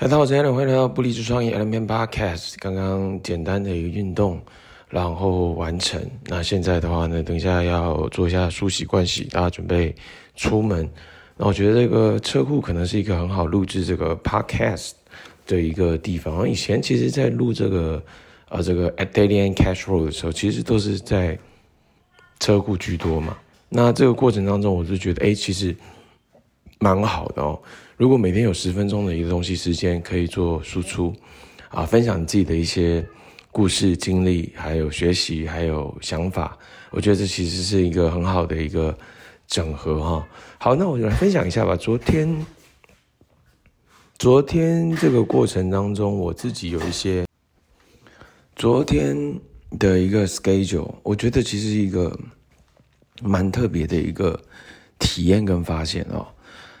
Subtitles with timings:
[0.00, 2.54] 大家好，我是阿伦欢迎来到不离职创业 Allen Podcast。
[2.60, 4.40] 刚刚简单的一个运动，
[4.88, 6.00] 然后完成。
[6.26, 9.92] 那现在的话呢，等一下要做一下梳洗盥洗，大家准备
[10.36, 10.88] 出门。
[11.36, 14.92] 那我觉得这个车库可能是一个很好录制这个 Podcast
[15.48, 16.48] 的一个地方。
[16.48, 18.00] 以前其实，在录这个
[18.50, 21.36] 呃这个 Daily and Cash Flow 的时候，其实都是在
[22.38, 23.36] 车库居多嘛。
[23.68, 25.74] 那这个过程当中，我就觉得，哎，其实
[26.78, 27.60] 蛮好的哦。
[27.98, 31.12] 如果每天有十分钟的一个东西时间可以做输出，
[31.68, 33.04] 啊，分享你自己的一些
[33.50, 36.56] 故事经历，还有学习，还有想法，
[36.92, 38.96] 我觉得这其实是一个很好的一个
[39.48, 40.28] 整合哈。
[40.60, 41.74] 好，那我就来分享一下吧。
[41.74, 42.46] 昨天，
[44.16, 47.26] 昨天这个过程当中，我自己有一些
[48.54, 49.40] 昨天
[49.76, 52.16] 的一个 schedule，我觉得其实是一个
[53.20, 54.40] 蛮特别的一个
[55.00, 56.24] 体验跟发现哦。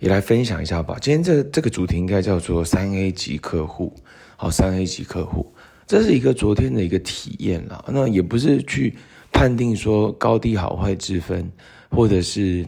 [0.00, 0.96] 也来分享一下吧。
[1.00, 3.94] 今天这这个主题应该叫做三 A 级客户，
[4.36, 5.54] 好，三 A 级客户，
[5.86, 7.84] 这是一个昨天的一个体验啦。
[7.88, 8.96] 那也不是去
[9.30, 11.48] 判定说高低好坏之分，
[11.90, 12.66] 或者是，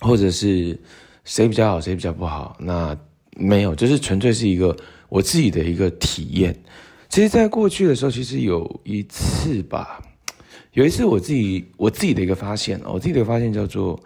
[0.00, 0.78] 或者是
[1.24, 2.56] 谁比较好，谁比较不好。
[2.58, 2.96] 那
[3.36, 4.74] 没有，就是纯粹是一个
[5.10, 6.58] 我自己的一个体验。
[7.10, 10.02] 其实，在过去的时候，其实有一次吧，
[10.72, 14.00] 有一次我自己我自己的一个发现，我自己的发现叫做。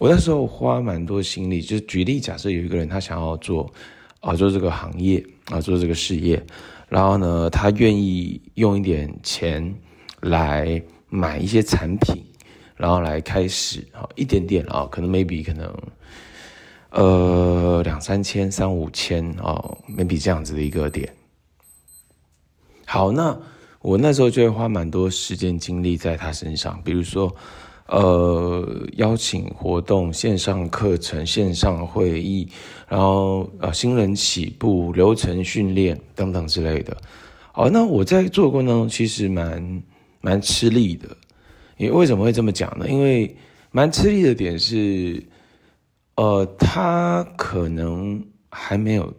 [0.00, 3.70] 我那时候花蛮多心力，就是举例，假设有一个人他想要做，
[4.20, 6.42] 啊，做这个行业啊，做这个事业，
[6.88, 9.74] 然后呢，他愿意用一点钱
[10.22, 12.24] 来买一些产品，
[12.76, 15.70] 然后来开始啊，一点点啊，可能 maybe 可能，
[16.92, 21.14] 呃，两三千、三五千啊，maybe 这样子的一个点。
[22.86, 23.38] 好，那
[23.82, 27.30] 我那时候就会花蛮多时间精力在他身上，比如说。
[27.90, 28.64] 呃，
[28.98, 32.48] 邀请活动、线上课程、线上会议，
[32.88, 36.96] 然后呃，新人起步、流程训练等等之类的。
[37.50, 39.82] 好，那我在做过呢，其实蛮
[40.20, 41.08] 蛮吃力的。
[41.78, 42.88] 因为什么会这么讲呢？
[42.88, 43.36] 因为
[43.72, 45.20] 蛮吃力的点是，
[46.14, 49.12] 呃，他可能还没有，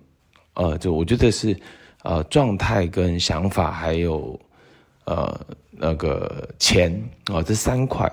[0.53, 1.53] 呃，就我觉得是
[2.03, 4.39] 呃状态跟想法，还有
[5.03, 5.37] 呃
[5.71, 6.89] 那个钱
[7.25, 8.09] 啊、这三块。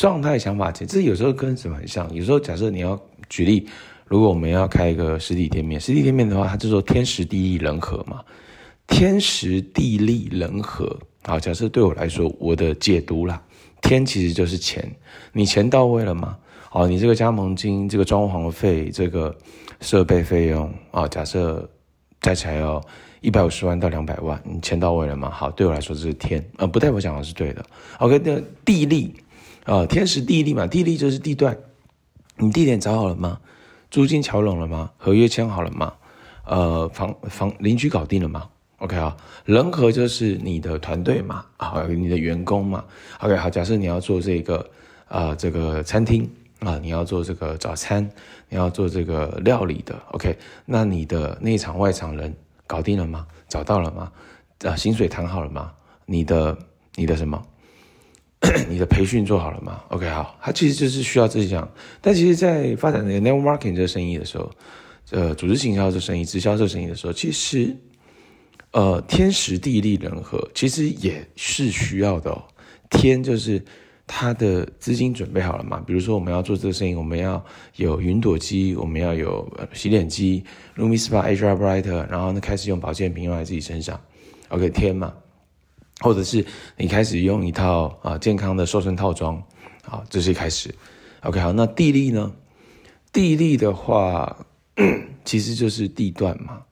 [0.00, 2.08] 状态、想法、其实有时候跟什么很像。
[2.14, 3.68] 有时候假设你要举例，
[4.06, 8.22] 如果我们要开一个实体店面，实体店面的话，它就说天时地利人和嘛。
[8.86, 13.42] 天时地利人和，好，假设对我来说，我的解读啦，
[13.82, 14.90] 天其实就是钱，
[15.34, 16.34] 你钱到位了吗？
[16.70, 19.36] 好，你这个加盟金、这个装潢费、这个
[19.82, 21.68] 设备费用啊，假设
[22.22, 22.82] 加起来要
[23.20, 25.28] 一百五十万到两百万，你钱到位了吗？
[25.28, 27.62] 好，对我来说这是天，呃，不代表讲的是对的。
[27.98, 29.14] OK，那地利。
[29.64, 31.56] 啊，天时地利嘛，地利就是地段，
[32.36, 33.38] 你地点找好了吗？
[33.90, 34.90] 租金乔拢了吗？
[34.96, 35.92] 合约签好了吗？
[36.44, 38.48] 呃，房房邻居搞定了吗
[38.78, 42.84] ？OK 啊，人和就是你的团队嘛，啊，你的员工嘛。
[43.20, 44.70] OK，好，假设你要做这个
[45.06, 46.28] 啊、这个餐厅
[46.60, 48.08] 啊，你要做这个早餐，
[48.48, 52.34] 你要做这个料理的，OK，那你的内场外场人
[52.66, 53.26] 搞定了吗？
[53.48, 54.10] 找到了吗？
[54.64, 55.72] 啊，薪水谈好了吗？
[56.06, 56.56] 你的
[56.94, 57.40] 你的什么？
[58.68, 61.70] 你的培训做好了吗？OK，好，它其实就是需要这样。
[62.00, 64.50] 但其实，在发展那个 network marketing 这个生意的时候，
[65.10, 67.76] 呃，组织行销这生意、直销这生意的时候，其实，
[68.72, 72.42] 呃，天时地利人和其实也是需要的哦。
[72.88, 73.62] 天就是
[74.06, 75.82] 他的资金准备好了嘛？
[75.86, 77.44] 比如说我们要做这个生意，我们要
[77.76, 80.42] 有云朵机，我们要有洗脸机
[80.76, 84.00] ，LumiSpa、Asia Brighter，然后呢，开始用保健品用在自己身上。
[84.48, 85.12] OK，天嘛。
[86.00, 86.44] 或者是
[86.76, 89.42] 你开始用一套啊健康的瘦身套装，
[89.84, 90.74] 好，这是一开始。
[91.22, 92.32] OK，好，那地利呢？
[93.12, 94.34] 地利的话，
[95.24, 96.62] 其实就是地段嘛。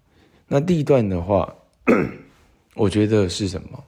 [0.47, 1.53] 那地段的话，
[2.75, 3.85] 我觉得是什么？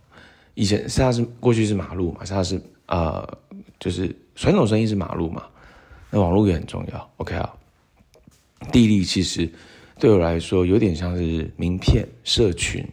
[0.55, 3.27] 以前是它是过去是马路嘛，是它是、呃，
[3.79, 5.45] 就是传统生意是马路嘛。
[6.11, 7.11] 那网络也很重要。
[7.17, 7.59] OK，好，
[8.71, 9.51] 地利其实
[9.99, 12.85] 对我来说有点像是名片、社群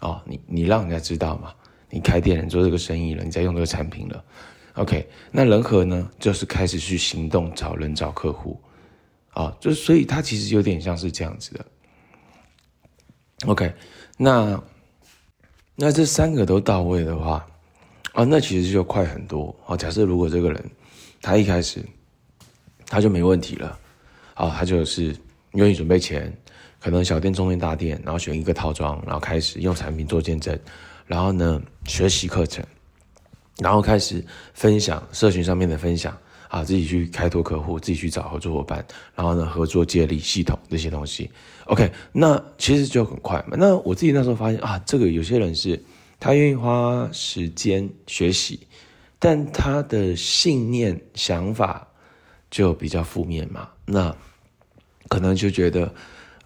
[0.00, 1.54] 哦，你你让人家知道嘛。
[1.94, 4.24] 你开店了，你做这个生意了，你在用这个产品了
[4.74, 5.08] ，OK？
[5.30, 8.60] 那人和呢，就是开始去行动，找人找客户，
[9.30, 11.64] 啊，就所以它其实有点像是这样子的
[13.46, 13.72] ，OK？
[14.16, 14.60] 那
[15.76, 17.46] 那这三个都到位的话，
[18.12, 19.54] 啊，那其实就快很多。
[19.64, 20.70] 啊，假设如果这个人
[21.22, 21.80] 他一开始
[22.86, 23.78] 他就没问题了，
[24.34, 25.16] 啊，他就是
[25.52, 26.36] 愿意准备钱，
[26.80, 30.58] 可能小店、中店、大店，然后选一个套装，然后开始用产品做见证。
[31.06, 32.64] 然后呢，学习课程，
[33.58, 36.16] 然后开始分享社群上面的分享，
[36.48, 38.84] 啊，自己去开拓客户，自己去找合作伙伴，
[39.14, 41.30] 然后呢，合作接力系统这些东西。
[41.66, 43.56] OK，那其实就很快嘛。
[43.58, 45.82] 那我自己那时候发现啊，这个有些人是
[46.18, 48.66] 他愿意花时间学习，
[49.18, 51.86] 但他的信念想法
[52.50, 53.68] 就比较负面嘛。
[53.84, 54.14] 那
[55.08, 55.92] 可能就觉得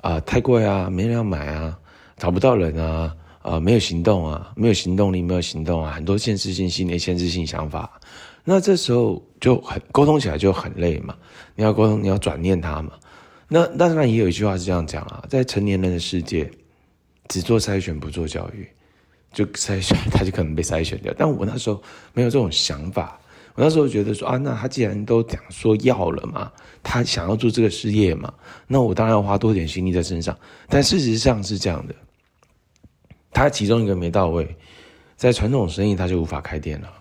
[0.00, 1.78] 啊，太贵啊，没人要买啊，
[2.16, 3.14] 找不到人啊。
[3.48, 7.98] 呃，没有行动啊，没有行动力，没有行动啊，很多限制性信念、限制性想法，
[8.44, 11.16] 那这时候就很沟通起来就很累嘛。
[11.54, 12.92] 你要沟通，你要转念它嘛。
[13.48, 16.50] 那当然也有一句话是这样讲啊，在成年人的世界，
[17.28, 18.68] 只做筛选不做教育，
[19.32, 21.10] 就筛选 他就可能被筛选掉。
[21.16, 23.18] 但我那时候没有这种想法，
[23.54, 26.52] 我那时候觉得说啊，那他既然都讲说要了嘛，
[26.82, 28.30] 他想要做这个事业嘛，
[28.66, 30.36] 那我当然要花多点心力在身上。
[30.68, 31.94] 但事实上是这样的。
[33.38, 34.56] 他其中一个没到位，
[35.16, 36.92] 在传统生意他就无法开店了，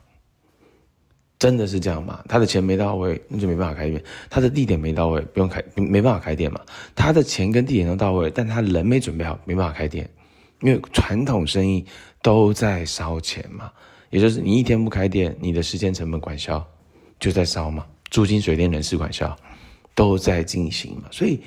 [1.40, 2.24] 真的是这样吗？
[2.30, 4.00] 他的钱没到位，那就没办法开店；
[4.30, 6.62] 他的地点没到位，不用开，没办法开店嘛。
[6.94, 10.08] 他的钱跟地点都到位，但他人没准备好，没办法开店，
[10.62, 11.84] 因为传统生意
[12.22, 13.72] 都在烧钱嘛，
[14.12, 16.64] 也就是你一天不开店，你的时间成本管销
[17.20, 19.36] 就在烧嘛，租金、水电、人事管销
[19.96, 21.42] 都在进行嘛，所以。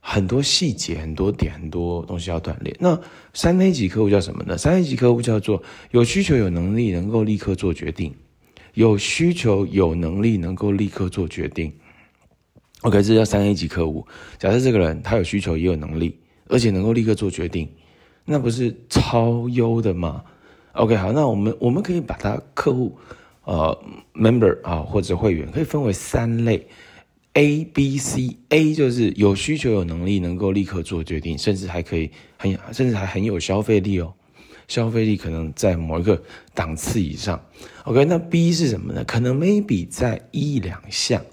[0.00, 2.74] 很多细节、很多点、很多东西要锻炼。
[2.80, 2.98] 那
[3.34, 4.56] 三 A 级客户叫什么呢？
[4.56, 8.14] 三 A 级客户叫做有需求、有能力，能够立刻做决定。
[8.74, 11.72] 有需求、有能力，能够立刻做决定。
[12.82, 14.06] OK，这叫三 A 级客户。
[14.38, 16.18] 假设这个人他有需求，也有能力，
[16.48, 17.68] 而且能够立刻做决定，
[18.24, 20.24] 那不是超优的吗
[20.72, 22.96] ？OK，好，那我们我们可以把他客户
[23.44, 23.76] 呃
[24.14, 26.66] member 啊或者会员可以分为三类。
[27.34, 28.36] A、B、C。
[28.48, 34.12] A 就是有需求、有能力，能够立刻做决定，甚至还可以很，甚至还很有消费力哦。
[34.66, 36.20] 消费力可能在某一个
[36.54, 37.40] 档次以上。
[37.84, 39.04] OK，那 B 是什么呢？
[39.04, 41.24] 可能 maybe 在一两项，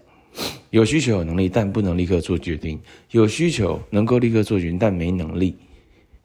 [0.70, 2.78] 有需求、有能力，但不能立刻做决定；
[3.12, 5.56] 有需求能够立刻做决定，但没能力，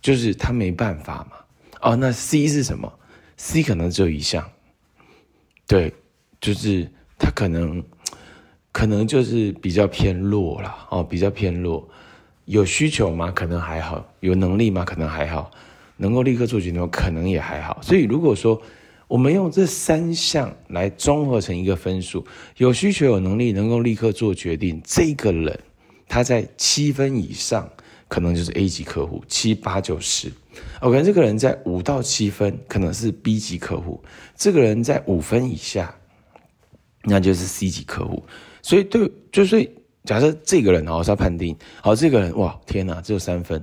[0.00, 1.36] 就是他没办法嘛。
[1.80, 2.92] 哦，那 C 是什么
[3.36, 4.50] ？C 可能只有一项，
[5.66, 5.92] 对，
[6.40, 6.86] 就是
[7.18, 7.82] 他可能。
[8.72, 11.86] 可能就是比较偏弱了，哦，比较偏弱。
[12.46, 13.30] 有需求吗？
[13.30, 14.04] 可能还好。
[14.20, 14.84] 有能力吗？
[14.84, 15.50] 可能还好。
[15.98, 17.78] 能够立刻做决定，可能也还好。
[17.82, 18.60] 所以如果说
[19.06, 22.26] 我们用这三项来综合成一个分数，
[22.56, 25.56] 有需求、有能力、能够立刻做决定，这个人
[26.08, 27.70] 他在七分以上，
[28.08, 30.32] 可能就是 A 级客户，七八九十。
[30.80, 34.02] OK，这个人在五到七分，可能是 B 级客户。
[34.34, 35.94] 这个人在五分以下，
[37.04, 38.24] 那就是 C 级客户。
[38.62, 39.68] 所以，对，就是
[40.04, 43.62] 假设这个人哦是要判定，好，这个人哇，天哪，只有三分，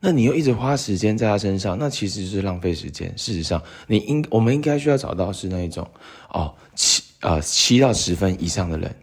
[0.00, 3.12] 那你又一直花时间在他身上，那其实是浪费时间。
[3.16, 5.88] 事实上，你应我们应该需要找到是那一种
[6.28, 8.94] 哦七呃七到十分以上的人，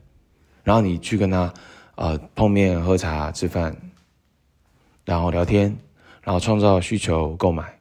[0.63, 1.51] 然后你去跟他
[1.95, 3.75] 呃碰面、喝茶、吃饭，
[5.05, 5.75] 然后聊天，
[6.21, 7.79] 然后创造需求购买，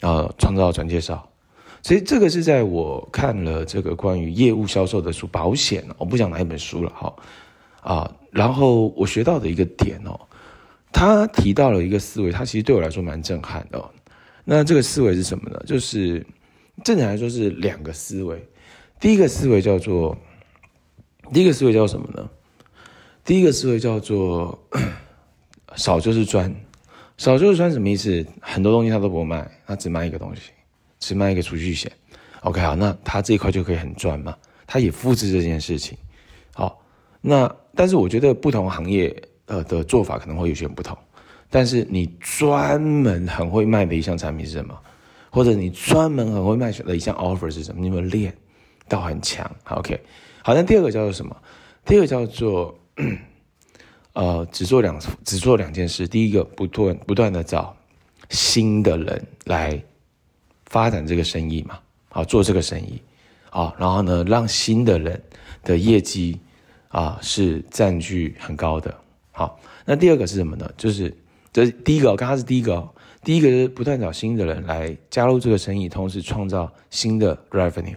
[0.00, 1.28] 然后创造转介绍。
[1.84, 7.14] 所以这个是在我看了这个关于业务销售的书，保险，我不讲哪一本书了哈，
[7.82, 10.18] 啊，然后我学到的一个点哦，
[10.90, 13.90] 他提到了一个思维，他其实对我来说蛮震撼的。
[14.46, 15.62] 那这个思维是什么呢？
[15.66, 16.26] 就是
[16.82, 18.42] 正常来说是两个思维，
[18.98, 20.16] 第一个思维叫做，
[21.34, 22.30] 第一个思维叫什么呢？
[23.26, 24.58] 第一个思维叫做
[25.76, 26.50] 少就是赚，
[27.18, 28.24] 少就是赚什么意思？
[28.40, 30.50] 很多东西他都不卖，他只卖一个东西。
[31.04, 31.92] 只卖一个储蓄险
[32.40, 34.34] ，OK 好，那他这一块就可以很赚嘛？
[34.66, 35.98] 他也复制这件事情，
[36.54, 36.80] 好，
[37.20, 40.96] 那但是我觉得不同行业呃的做法可能会有些不同。
[41.50, 44.74] 但是你专门很会卖的一项产品是什么？
[45.28, 47.82] 或者你专门很会卖的一项 offer 是什么？
[47.82, 48.34] 你们练
[48.88, 50.00] 到很强，OK
[50.42, 50.54] 好。
[50.54, 51.36] 那第二个叫做什么？
[51.84, 52.74] 第二个叫做
[54.14, 56.08] 呃只做两只做两件事。
[56.08, 57.76] 第一个不断不断的找
[58.30, 59.84] 新的人来。
[60.74, 61.78] 发展这个生意嘛，
[62.08, 63.00] 好，做这个生意，
[63.50, 65.22] 啊，然后呢，让新的人
[65.62, 66.40] 的业绩
[66.88, 68.92] 啊是占据很高的。
[69.30, 70.68] 好，那第二个是什么呢？
[70.76, 71.16] 就是
[71.52, 72.88] 这是第一个，刚刚是第一个，
[73.22, 77.94] 第一个是不断找新的人来加入这个生意，同时创造新的 revenue。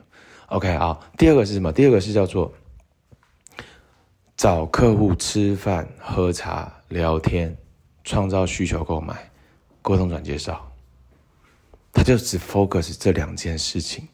[0.50, 1.72] OK 啊，第二个是什么？
[1.72, 2.54] 第二个是叫做
[4.36, 7.58] 找客户吃饭、喝茶、聊天，
[8.04, 9.16] 创造需求、购买、
[9.82, 10.67] 沟通、转介绍。
[11.98, 14.08] 他就只 focus 这两件事情，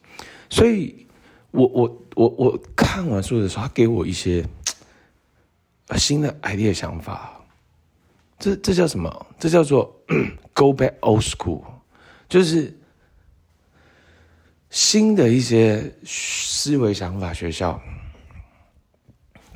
[0.48, 1.06] 所以
[1.50, 4.42] 我我我我看完书的时候，他给我一些
[5.98, 7.38] 新的 idea 想法。
[8.38, 9.26] 这这叫什么？
[9.38, 9.94] 这叫做
[10.54, 11.62] go back old school，
[12.26, 12.74] 就是
[14.70, 17.78] 新的一些思维想法学校。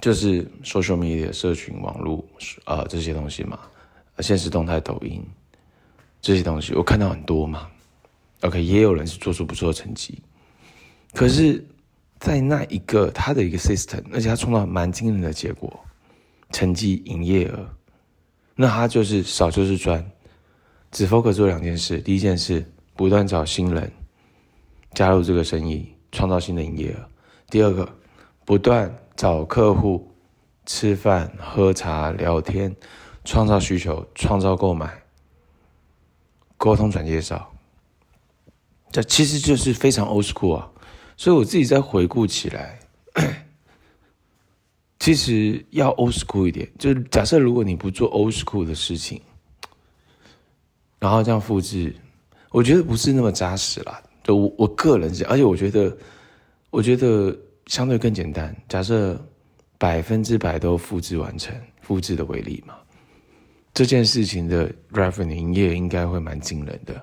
[0.01, 2.25] 就是 social media 社群网络、
[2.67, 3.59] 呃、这些东西嘛，
[4.21, 5.27] 现实动态、抖音
[6.21, 7.69] 这些东西，我看到很多嘛。
[8.43, 10.23] OK，也有人是做出不错的成绩，
[11.13, 11.67] 可是，
[12.21, 15.85] 在那一个他的一个 system，而且他创造蛮惊人的结果，
[16.53, 17.69] 成绩、营业额，
[18.55, 20.09] 那他就是少就是赚，
[20.93, 22.65] 只 focus 做两件事，第一件事
[22.95, 23.91] 不断找新人
[24.95, 27.01] 加入这个生意，创造新的营业额；
[27.51, 27.89] 第二个
[28.45, 30.09] 不断找客户
[30.65, 32.75] 吃饭、喝茶、聊天，
[33.25, 35.03] 创造需求，创造购买，
[36.57, 37.53] 沟通转介绍。
[38.91, 40.71] 这其实就是非常 old school 啊，
[41.17, 42.79] 所以我自己在回顾起来，
[44.99, 49.21] 其实要 old school 一点，就是假设如果你不做 old school 的事情，
[50.99, 51.95] 然后这样复制，
[52.51, 54.03] 我觉得不是那么扎实啦。
[54.25, 55.97] 就我我个人是，而且我觉得，
[56.71, 57.35] 我觉得
[57.67, 58.55] 相对更简单。
[58.69, 59.19] 假设
[59.79, 62.75] 百分之百都复制完成，复制的为例嘛，
[63.73, 67.03] 这件事情的 revenue 营业应该会蛮惊人的。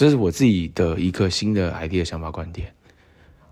[0.00, 2.72] 这是我自己的一个新的 idea 想法观点，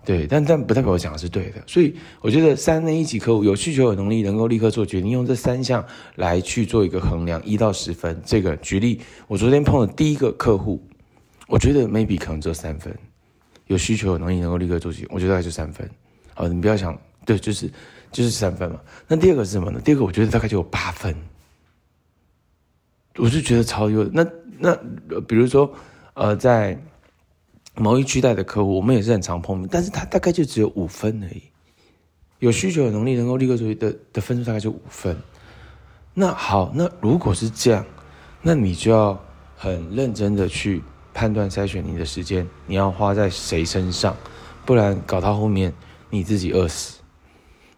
[0.03, 8.19] 对，但但不代表我讲的是对的，所以我觉得三 A 一级客户有需求、有能力，能够立刻做决定，用这三项来去做一个衡量，一到十分。
[8.25, 10.83] 这个举例，我昨天碰的第一个客户，
[11.47, 12.91] 我觉得 maybe 可能只有三分，
[13.67, 15.87] 有需求、有能力，能够立刻做决定，我觉得大概就三分。
[16.33, 17.69] 好，你不要想，对，就是
[18.11, 18.81] 就是三分嘛。
[19.07, 19.79] 那第二个是什么呢？
[19.85, 21.15] 第二个我觉得大概就有八分，
[23.17, 24.03] 我就觉得超优。
[24.05, 24.25] 那
[24.57, 24.75] 那
[25.27, 25.71] 比如说。
[26.19, 26.77] 呃，在
[27.75, 31.41] 某一区带的客户，我们也是很常碰面，但是他大概就只有五分而已。
[32.39, 35.15] 有需求、有能力，能够立刻出去的的分数大概就五分。
[36.13, 37.85] 那好，那如果是这样，
[38.41, 39.17] 那你就要
[39.55, 40.81] 很认真的去
[41.13, 44.13] 判断筛选你的时间，你要花在谁身上，
[44.65, 45.73] 不然搞到后面
[46.09, 46.99] 你自己饿死。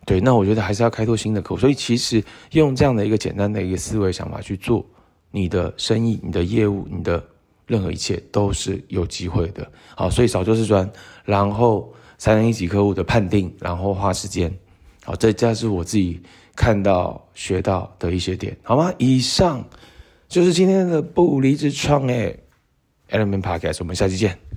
[0.03, 1.61] 对，那我觉得还是要开拓新的客户。
[1.61, 4.83] 所以其实用这样的一个简单的一个思维想法去做
[5.29, 7.23] 你的生意、你的业务、你的。
[7.71, 10.91] 任何一切都是有机会的，好，所以少就是赚，
[11.23, 14.53] 然后三人一级客户的判定，然后花时间，
[15.05, 16.21] 好，这这是我自己
[16.53, 18.93] 看到学到的一些点，好吗？
[18.97, 19.65] 以上
[20.27, 22.37] 就是今天的不离职创业
[23.09, 24.50] Element Podcast，我们下期见。